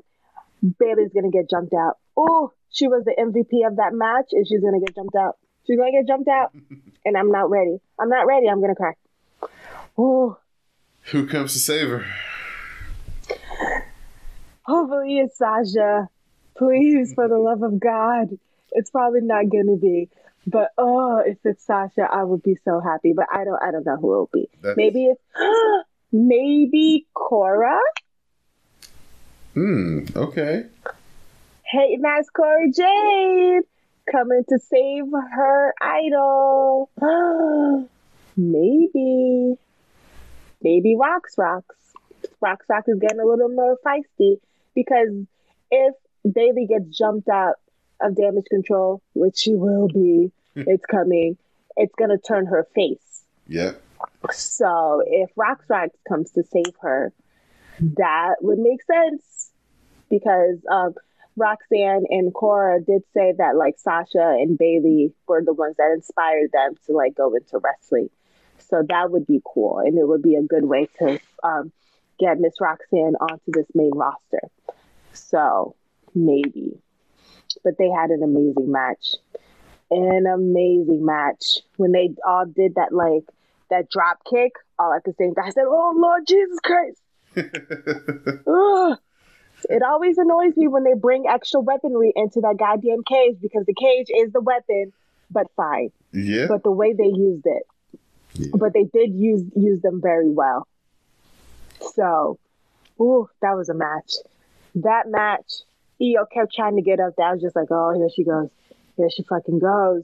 [0.78, 1.98] Bayley's gonna get jumped out.
[2.16, 5.36] Oh, she was the MVP of that match, and she's gonna get jumped out.
[5.66, 6.52] She's gonna get jumped out,
[7.04, 7.78] and I'm not ready.
[7.98, 8.48] I'm not ready.
[8.48, 8.92] I'm gonna cry.
[9.98, 10.38] Oh,
[11.12, 12.04] Who comes to save her?
[14.62, 16.08] hopefully it's Sasha.
[16.56, 18.38] Please, for the love of God.
[18.72, 20.08] It's probably not gonna be,
[20.46, 23.12] but oh, if it's Sasha, I would be so happy.
[23.14, 23.62] But I don't.
[23.62, 24.48] I don't know who it'll be.
[24.62, 25.20] That's- Maybe it's
[26.12, 27.78] maybe Cora.
[29.56, 30.00] Hmm.
[30.14, 30.66] Okay.
[31.64, 33.62] Hey, that's Cora Jade
[34.12, 36.90] coming to save her idol.
[38.36, 39.54] maybe,
[40.60, 41.74] maybe Rocks Rocks.
[42.42, 44.40] Rocks Rocks is getting a little more feisty
[44.74, 45.08] because
[45.70, 45.94] if
[46.30, 47.54] Bayley gets jumped out
[48.02, 51.38] of damage control, which she will be, it's coming.
[51.78, 53.22] It's gonna turn her face.
[53.48, 53.80] Yep.
[54.32, 57.14] So if Rocks Rocks comes to save her,
[57.80, 59.22] that would make sense
[60.10, 60.94] because um,
[61.36, 66.50] Roxanne and Cora did say that like Sasha and Bayley were the ones that inspired
[66.52, 68.10] them to like go into wrestling.
[68.58, 71.72] So that would be cool, and it would be a good way to um,
[72.18, 74.40] get Miss Roxanne onto this main roster.
[75.12, 75.76] So
[76.14, 76.78] maybe.
[77.62, 79.14] But they had an amazing match.
[79.90, 81.58] An amazing match.
[81.76, 83.24] When they all did that like
[83.70, 85.46] that drop kick all at the same time.
[85.46, 87.00] I said, Oh Lord Jesus Christ.
[89.68, 93.74] It always annoys me when they bring extra weaponry into that goddamn cage because the
[93.74, 94.92] cage is the weapon,
[95.30, 95.90] but fine.
[96.12, 96.46] Yeah.
[96.48, 97.62] But the way they used it.
[98.34, 98.48] Yeah.
[98.54, 100.66] But they did use use them very well.
[101.94, 102.38] So,
[103.00, 104.14] ooh, that was a match.
[104.76, 105.62] That match,
[106.00, 108.48] Io kept trying to get up That was just like, oh, here she goes.
[108.96, 110.02] Here she fucking goes.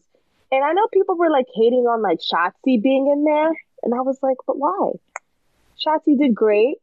[0.50, 3.50] And I know people were like hating on like Shotzi being in there.
[3.82, 4.92] And I was like, but why?
[5.84, 6.76] Shotzi did great.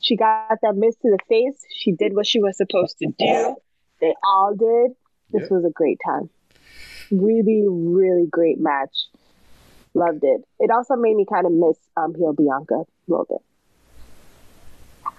[0.00, 1.64] She got that miss to the face.
[1.70, 3.56] She did what she was supposed to do.
[4.00, 4.96] They all did.
[5.30, 6.28] This was a great time.
[7.10, 9.06] Really, really great match.
[9.94, 10.42] Loved it.
[10.58, 15.12] It also made me kind of miss um, heel Bianca a little bit.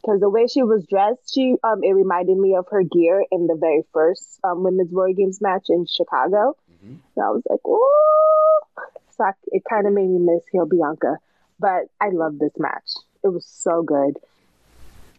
[0.00, 3.46] Because the way she was dressed, she um, it reminded me of her gear in
[3.46, 6.56] the very first um, women's War Games match in Chicago.
[6.70, 6.98] Mhm.
[7.16, 8.84] And I was like, ooh.
[9.16, 11.18] So I, it kind of made me miss heel Bianca.
[11.58, 12.90] But I love this match.
[13.24, 14.18] It was so good.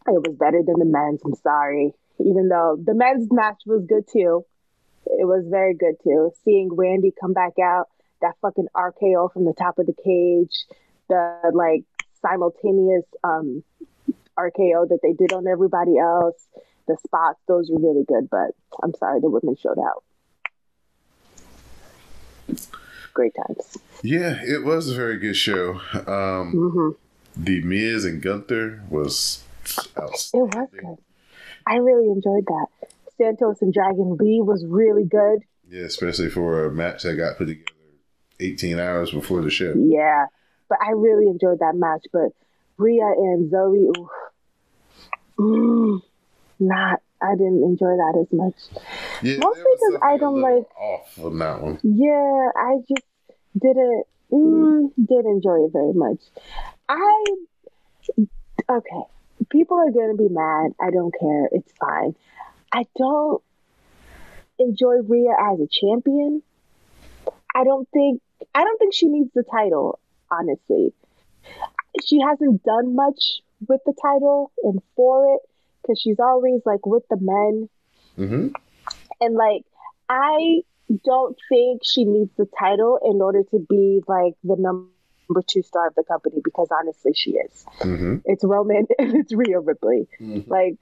[0.07, 1.21] It was better than the men's.
[1.25, 1.91] I'm sorry.
[2.19, 4.45] Even though the men's match was good too.
[5.07, 6.31] It was very good too.
[6.43, 7.87] Seeing Randy come back out,
[8.21, 10.65] that fucking RKO from the top of the cage,
[11.09, 11.83] the like
[12.21, 13.63] simultaneous um
[14.37, 16.47] RKO that they did on everybody else,
[16.87, 18.51] the spots, those were really good, but
[18.83, 20.03] I'm sorry the women showed out.
[23.13, 23.77] Great times.
[24.03, 25.81] Yeah, it was a very good show.
[26.05, 27.04] Um, hmm
[27.37, 29.93] the Miz and Gunther was It
[30.33, 30.97] was good.
[31.67, 32.67] I really enjoyed that.
[33.17, 35.39] Santos and Dragon Lee was really good.
[35.69, 37.71] Yeah, especially for a match that got put together
[38.39, 39.73] 18 hours before the show.
[39.75, 40.25] Yeah,
[40.69, 42.05] but I really enjoyed that match.
[42.11, 42.29] But
[42.77, 44.09] Rhea and Zoe, oof.
[45.39, 46.01] Mm,
[46.59, 47.01] not.
[47.21, 48.55] I didn't enjoy that as much.
[49.23, 51.79] Yeah, Mostly because I don't like- off on that one.
[51.83, 53.03] Yeah, I just
[53.59, 56.19] didn't mm, did enjoy it very much.
[56.89, 57.23] I
[58.69, 59.03] okay.
[59.49, 60.71] People are gonna be mad.
[60.79, 61.47] I don't care.
[61.51, 62.15] It's fine.
[62.73, 63.41] I don't
[64.59, 66.41] enjoy Rhea as a champion.
[67.55, 68.21] I don't think
[68.53, 69.99] I don't think she needs the title,
[70.31, 70.93] honestly.
[72.05, 75.41] She hasn't done much with the title and for it
[75.81, 77.69] because she's always like with the men
[78.17, 78.47] hmm
[79.21, 79.63] and like
[80.09, 80.61] I
[81.05, 84.89] don't think she needs the title in order to be like the number
[85.47, 87.65] two star of the company because honestly she is.
[87.81, 90.07] hmm It's Roman and it's Rhea Ripley.
[90.19, 90.47] Mhm.
[90.47, 90.77] Like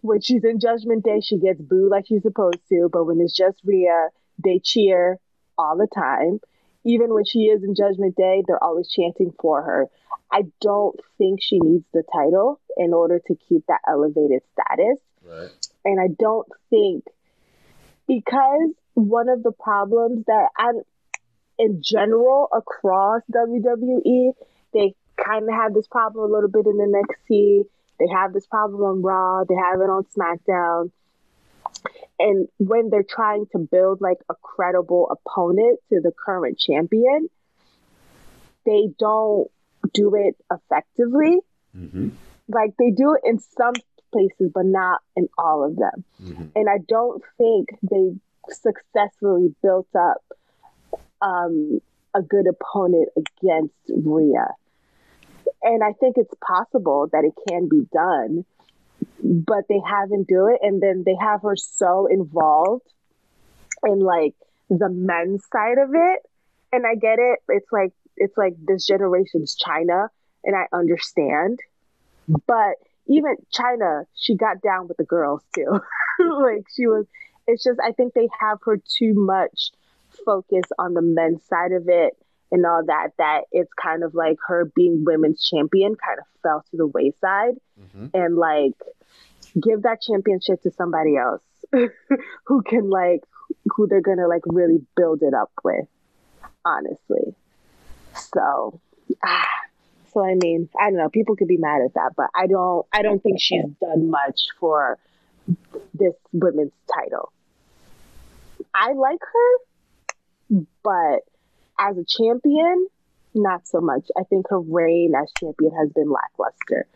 [0.00, 3.36] when she's in Judgment Day, she gets booed like she's supposed to, but when it's
[3.36, 4.08] just Rhea,
[4.42, 5.18] they cheer
[5.56, 6.40] all the time.
[6.84, 9.88] Even when she is in Judgment Day, they're always chanting for her.
[10.32, 14.98] I don't think she needs the title in order to keep that elevated status.
[15.24, 15.50] Right.
[15.84, 17.04] And I don't think
[18.08, 20.72] because one of the problems that I,
[21.62, 24.32] in general across WWE,
[24.72, 24.94] they
[25.24, 27.64] kind of have this problem a little bit in NXT.
[28.00, 29.44] They have this problem on Raw.
[29.44, 30.90] They have it on SmackDown.
[32.18, 37.28] And when they're trying to build like a credible opponent to the current champion,
[38.66, 39.48] they don't
[39.92, 41.38] do it effectively.
[41.72, 42.08] hmm
[42.48, 43.74] Like they do it in some
[44.12, 48.12] places, but not in all of them hmm and I don't think they
[48.50, 50.22] successfully built up
[51.22, 51.80] um,
[52.14, 54.48] a good opponent against Rhea.
[55.62, 58.44] And I think it's possible that it can be done,
[59.22, 62.86] but they haven't do it, and then they have her so involved
[63.84, 64.34] in like
[64.68, 66.20] the men's side of it.
[66.72, 70.08] And I get it; it's like it's like this generation's Chyna,
[70.44, 71.60] and I understand,
[72.46, 75.80] but even Chyna, she got down with the girls too.
[76.18, 77.06] like she was
[77.46, 79.70] it's just I think they have her too much
[80.24, 82.16] focus on the men's side of it
[82.52, 86.64] and all that that it's kind of like her being women's champion kind of fell
[86.70, 87.54] to the wayside.
[87.80, 88.06] Mm-hmm.
[88.14, 88.74] and like
[89.60, 91.42] give that championship to somebody else
[92.44, 93.22] who can like
[93.74, 95.86] who they're gonna like really build it up with
[96.64, 97.34] honestly.
[98.14, 98.80] So
[99.24, 99.48] ah,
[100.12, 101.08] so i mean i don't know.
[101.08, 104.40] People could be mad at that but i don't i don't think she's done much
[104.60, 104.98] for
[105.94, 107.32] this women's title.
[108.74, 109.71] I like her
[110.82, 111.20] but
[111.78, 112.86] as a champion
[113.34, 116.86] not so much i think her reign as champion has been lackluster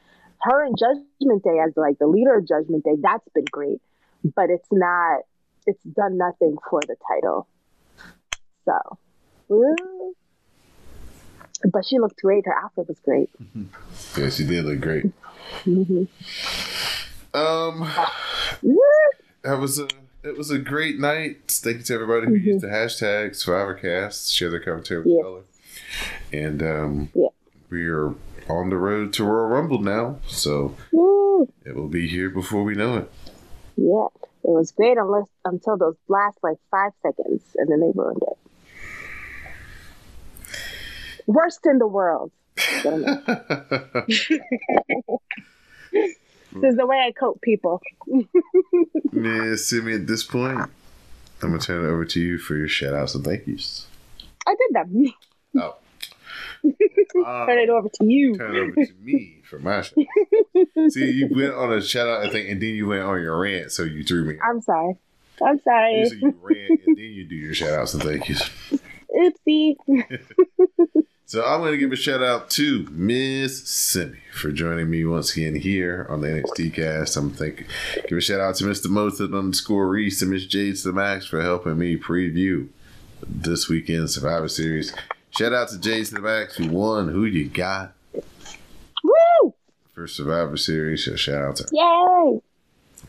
[0.42, 3.80] her and Judgment Day as like the leader of Judgment Day, that's been great,
[4.34, 5.22] but it's not.
[5.66, 7.48] It's done nothing for the title.
[8.64, 8.98] So,
[11.72, 12.46] but she looked great.
[12.46, 13.30] Her outfit was great.
[14.16, 15.07] Yeah, she did look great.
[17.34, 17.90] Um,
[19.42, 19.88] that was a
[20.27, 21.39] it was a great night.
[21.49, 25.22] Thank you to everybody who used the hashtag SurvivorCast, share their commentary with Yeah.
[25.22, 25.43] color,
[26.33, 27.29] and um, Yeah.
[27.70, 28.14] we are
[28.49, 31.49] on the road to Royal Rumble now, so Woo.
[31.64, 33.11] it will be here before we know it.
[33.77, 34.07] Yeah,
[34.45, 38.39] it was great unless until those last like five seconds, and then they ruined it.
[41.27, 42.31] Worst in the world.
[46.57, 46.62] But I'm not.
[46.62, 47.80] this is the way I cope, people.
[49.12, 50.70] Miss Simi, at this point, I'm
[51.50, 53.86] gonna turn it over to you for your shout outs and thank yous.
[54.46, 55.07] I did them.
[55.59, 55.76] Oh.
[56.64, 56.72] Um,
[57.46, 58.34] Turn it over to you.
[58.36, 59.94] turn it over to me for my shout
[60.88, 63.38] See, you went on a shout out, I think, and then you went on your
[63.38, 64.36] rant, so you threw me.
[64.42, 64.96] I'm sorry.
[65.42, 66.00] I'm sorry.
[66.00, 68.50] Usually you rant and then you do your shout outs and thank yous.
[69.14, 69.76] Oopsie.
[71.29, 75.37] So I'm going to give a shout out to Miss Simi for joining me once
[75.37, 77.16] again here on the NXT cast.
[77.16, 77.66] I'm think
[78.09, 78.89] give a shout out to Mr.
[78.89, 82.68] Moses underscore Reese and Miss Jade to the Max for helping me preview
[83.27, 84.95] this weekend's Survivor Series.
[85.31, 87.09] Shout out to Jade to the Max who won.
[87.09, 87.93] Who you got
[89.03, 89.55] Woo!
[89.95, 91.07] for Survivor Series?
[91.07, 91.68] So shout out to her.
[91.72, 92.41] Yay!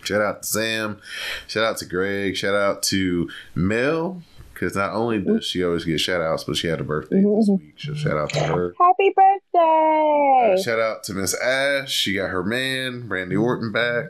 [0.01, 0.99] Shout out to Sam.
[1.47, 2.35] Shout out to Greg.
[2.35, 4.23] Shout out to Mel.
[4.59, 5.35] Because not only mm-hmm.
[5.35, 7.63] does she always get shout outs, but she had a birthday mm-hmm, this mm-hmm.
[7.63, 7.75] week.
[7.77, 8.73] So shout out to her.
[8.79, 10.53] Happy birthday!
[10.55, 11.91] Uh, shout out to Miss Ash.
[11.91, 14.05] She got her man, Randy Orton, back.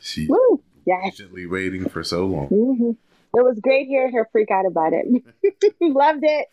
[0.00, 0.60] She's Woo!
[0.84, 1.04] Yes.
[1.04, 2.48] patiently waiting for so long.
[2.48, 2.90] hmm
[3.38, 5.06] It was great hearing her freak out about it.
[5.80, 6.48] Loved it.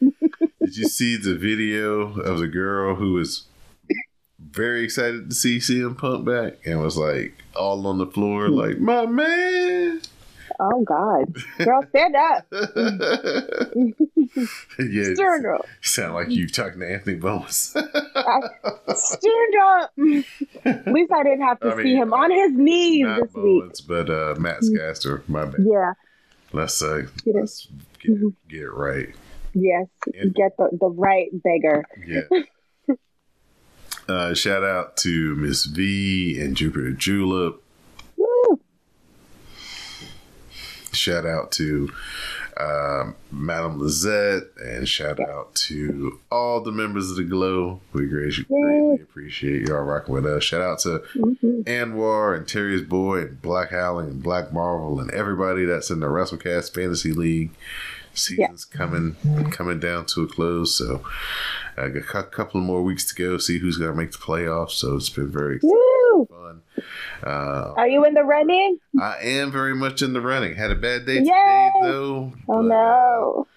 [0.59, 3.47] Did you see the video of the girl who was
[4.39, 8.77] very excited to see CM Punk back and was like all on the floor, like,
[8.77, 10.01] my man?
[10.63, 12.45] Oh God, girl, stand up,
[14.79, 17.57] yeah, stand up, sound like you talking to Anthony Bowens.
[17.57, 17.83] stand
[19.63, 19.91] up.
[20.65, 23.61] At least I didn't have to I mean, see him on his knees this week.
[23.63, 25.23] Bowens, but uh, Max Caster.
[25.27, 25.61] My bad.
[25.67, 25.93] Yeah.
[26.53, 27.39] Let's uh, Get it.
[27.39, 27.67] let's
[27.99, 29.09] get, get it right.
[29.53, 29.87] Yes.
[30.13, 31.85] And- Get the the right beggar.
[32.05, 32.21] Yeah.
[34.09, 37.61] Uh, shout out to Miss V and Jupiter Julep.
[38.17, 38.59] Woo!
[40.93, 41.89] Shout out to
[42.57, 47.79] um, Madame Lizette, and shout out to all the members of the Glow.
[47.93, 50.43] We greatly, greatly appreciate y'all rocking with us.
[50.43, 51.63] Shout out to Mhm.
[51.63, 56.07] Anwar and Terry's Boy and Black Howling and Black Marvel and everybody that's in the
[56.07, 57.51] WrestleCast Fantasy League.
[58.13, 59.15] Season's coming
[59.51, 61.01] coming down to a close, so
[61.77, 63.37] I got a couple more weeks to go.
[63.37, 64.71] See who's going to make the playoffs.
[64.71, 65.71] So it's been very Woo!
[67.23, 68.79] Uh, Are you in the running?
[68.99, 70.55] I am very much in the running.
[70.55, 71.21] Had a bad day Yay!
[71.21, 72.33] today though.
[72.33, 73.47] Oh but, uh, no.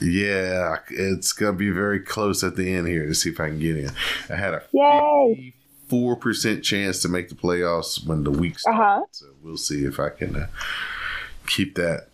[0.00, 3.58] yeah, it's gonna be very close at the end here to see if I can
[3.58, 3.90] get in.
[4.30, 5.54] I had a Yay!
[5.88, 8.82] fifty-four percent chance to make the playoffs when the week Uh started.
[8.82, 9.00] huh.
[9.12, 10.46] So we'll see if I can uh,
[11.46, 12.08] keep that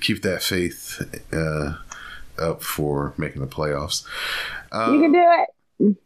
[0.00, 1.00] keep that faith
[1.32, 1.76] uh,
[2.38, 4.04] up for making the playoffs.
[4.72, 5.96] Um, You can do it.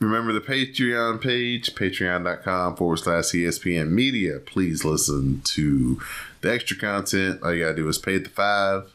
[0.00, 4.38] Remember the Patreon page, patreon.com forward slash ESPN media.
[4.38, 6.00] Please listen to
[6.40, 7.40] the extra content.
[7.42, 8.92] All you gotta do is pay the five.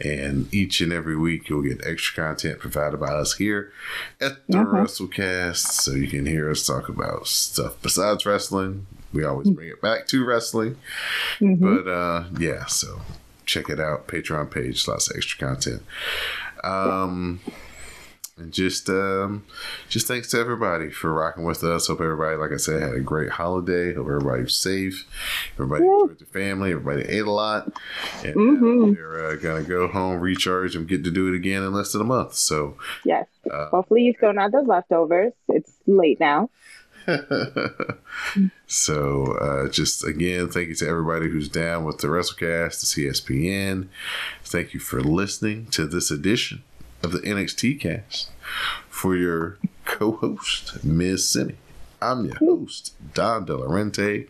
[0.00, 3.72] And each and every week you'll get extra content provided by us here
[4.20, 4.68] at the Okay.
[4.78, 5.56] WrestleCast.
[5.56, 8.86] So you can hear us talk about stuff besides wrestling.
[9.14, 10.76] We always bring it back to wrestling.
[11.40, 11.60] Mhm.
[11.84, 13.00] But uh yeah, so
[13.46, 14.08] check it out.
[14.08, 15.82] Patreon page, lots of extra content.
[16.62, 17.40] Um
[18.36, 19.44] and just um
[19.88, 21.86] just thanks to everybody for rocking with us.
[21.86, 23.94] Hope everybody, like I said, had a great holiday.
[23.94, 25.06] Hope everybody was safe.
[25.54, 26.00] Everybody Yeah.
[26.02, 26.72] enjoyed their family.
[26.72, 27.72] Everybody ate a lot.
[28.24, 28.94] And uh, Mhm.
[28.96, 32.00] they're uh, gonna go home, recharge, and get to do it again in less than
[32.00, 32.34] a month.
[32.34, 33.26] So Yes.
[33.50, 35.32] uh, Hopefully you've thrown out those leftovers.
[35.48, 36.50] It's late now.
[38.66, 43.88] so uh, just again, thank you to everybody who's down with the WrestleCast, the CSPN.
[44.42, 46.62] Thank you for listening to this edition
[47.04, 48.30] of the NXT cast
[48.88, 51.28] for your co-host, Ms.
[51.28, 51.56] Simi.
[52.00, 54.28] I'm your host, Don Delarente.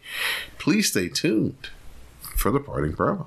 [0.59, 1.71] Please stay tuned
[2.37, 3.27] for the parting promo.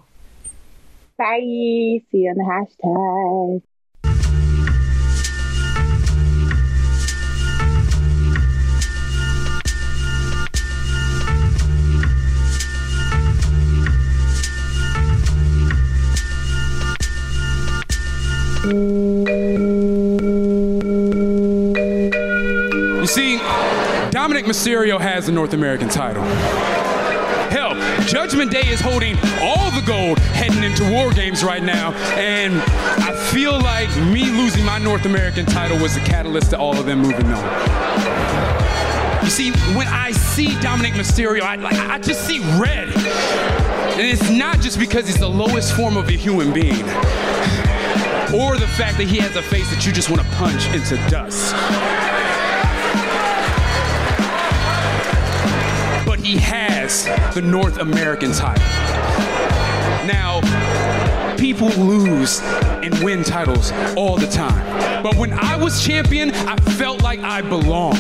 [1.18, 1.40] Bye.
[1.40, 3.62] See you on the hashtag.
[18.68, 18.74] You
[23.08, 23.38] see,
[24.12, 26.22] Dominik Mysterio has the North American title.
[27.50, 27.76] Hell,
[28.08, 32.62] Judgment Day is holding all the gold heading into War Games right now, and
[33.02, 36.86] I feel like me losing my North American title was the catalyst to all of
[36.86, 37.44] them moving on.
[39.24, 42.90] You see, when I see Dominik Mysterio, I, like, I just see red.
[43.98, 46.86] And it's not just because he's the lowest form of a human being,
[48.34, 50.96] or the fact that he has a face that you just want to punch into
[51.10, 51.54] dust.
[56.06, 58.64] But he has the North American title.
[60.06, 60.42] Now,
[61.38, 62.42] people lose
[62.84, 65.04] and win titles all the time.
[65.04, 68.00] But when I was champion, I felt like I belonged.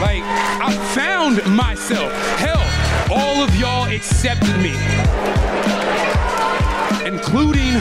[0.00, 0.22] Like,
[0.62, 2.12] I found myself.
[2.38, 2.64] Hell,
[3.10, 4.72] all of y'all accepted me,
[7.04, 7.74] including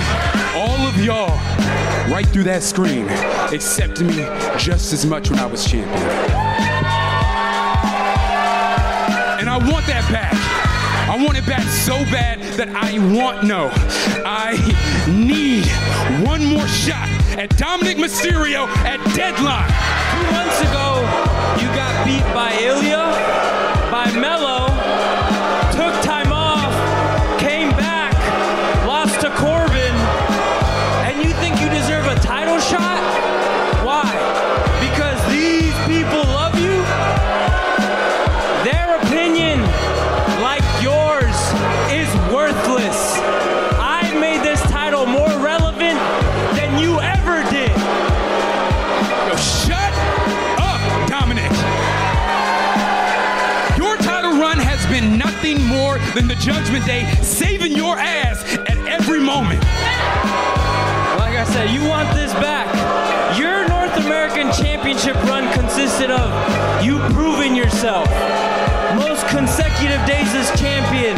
[0.56, 1.38] all of y'all
[2.12, 3.08] right through that screen
[3.54, 4.26] accepted me
[4.58, 5.94] just as much when I was champion.
[9.40, 10.34] And I want that back.
[11.10, 13.70] I want it back so bad that I want no.
[14.26, 14.58] I
[15.08, 15.66] need
[16.28, 19.72] one more shot at Dominik Mysterio at deadline.
[20.14, 21.02] Two months ago,
[21.62, 23.14] you got beat by Ilja,
[23.90, 24.68] by Melo,
[25.72, 26.27] took time
[55.00, 59.62] been nothing more than the Judgment Day saving your ass at every moment.
[61.22, 62.66] Like I said, you want this back.
[63.38, 66.26] Your North American Championship run consisted of
[66.84, 68.10] you proving yourself.
[68.98, 71.14] Most consecutive days as champion.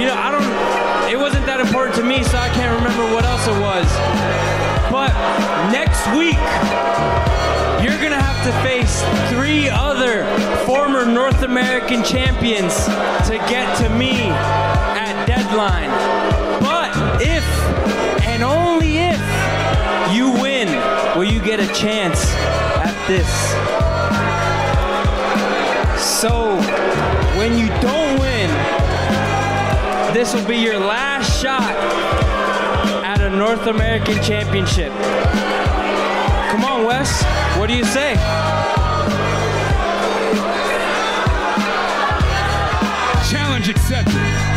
[0.00, 3.26] You know, I don't, it wasn't that important to me, so I can't remember what
[3.26, 3.84] else it was.
[4.88, 5.12] But
[5.68, 6.40] next week,
[7.84, 10.24] you're gonna have to face three other
[10.64, 12.86] former North American champions
[13.28, 15.90] to get to me at deadline.
[16.62, 17.44] But if,
[18.26, 19.20] and only if,
[20.14, 20.68] you win,
[21.14, 22.24] will you get a chance
[22.80, 23.28] at this.
[26.00, 26.56] So,
[27.36, 28.48] when you don't win,
[30.14, 31.74] this will be your last shot
[33.04, 34.92] at a North American championship.
[36.50, 37.43] Come on, Wes.
[37.56, 38.14] What do you say?
[43.30, 44.53] Challenge accepted.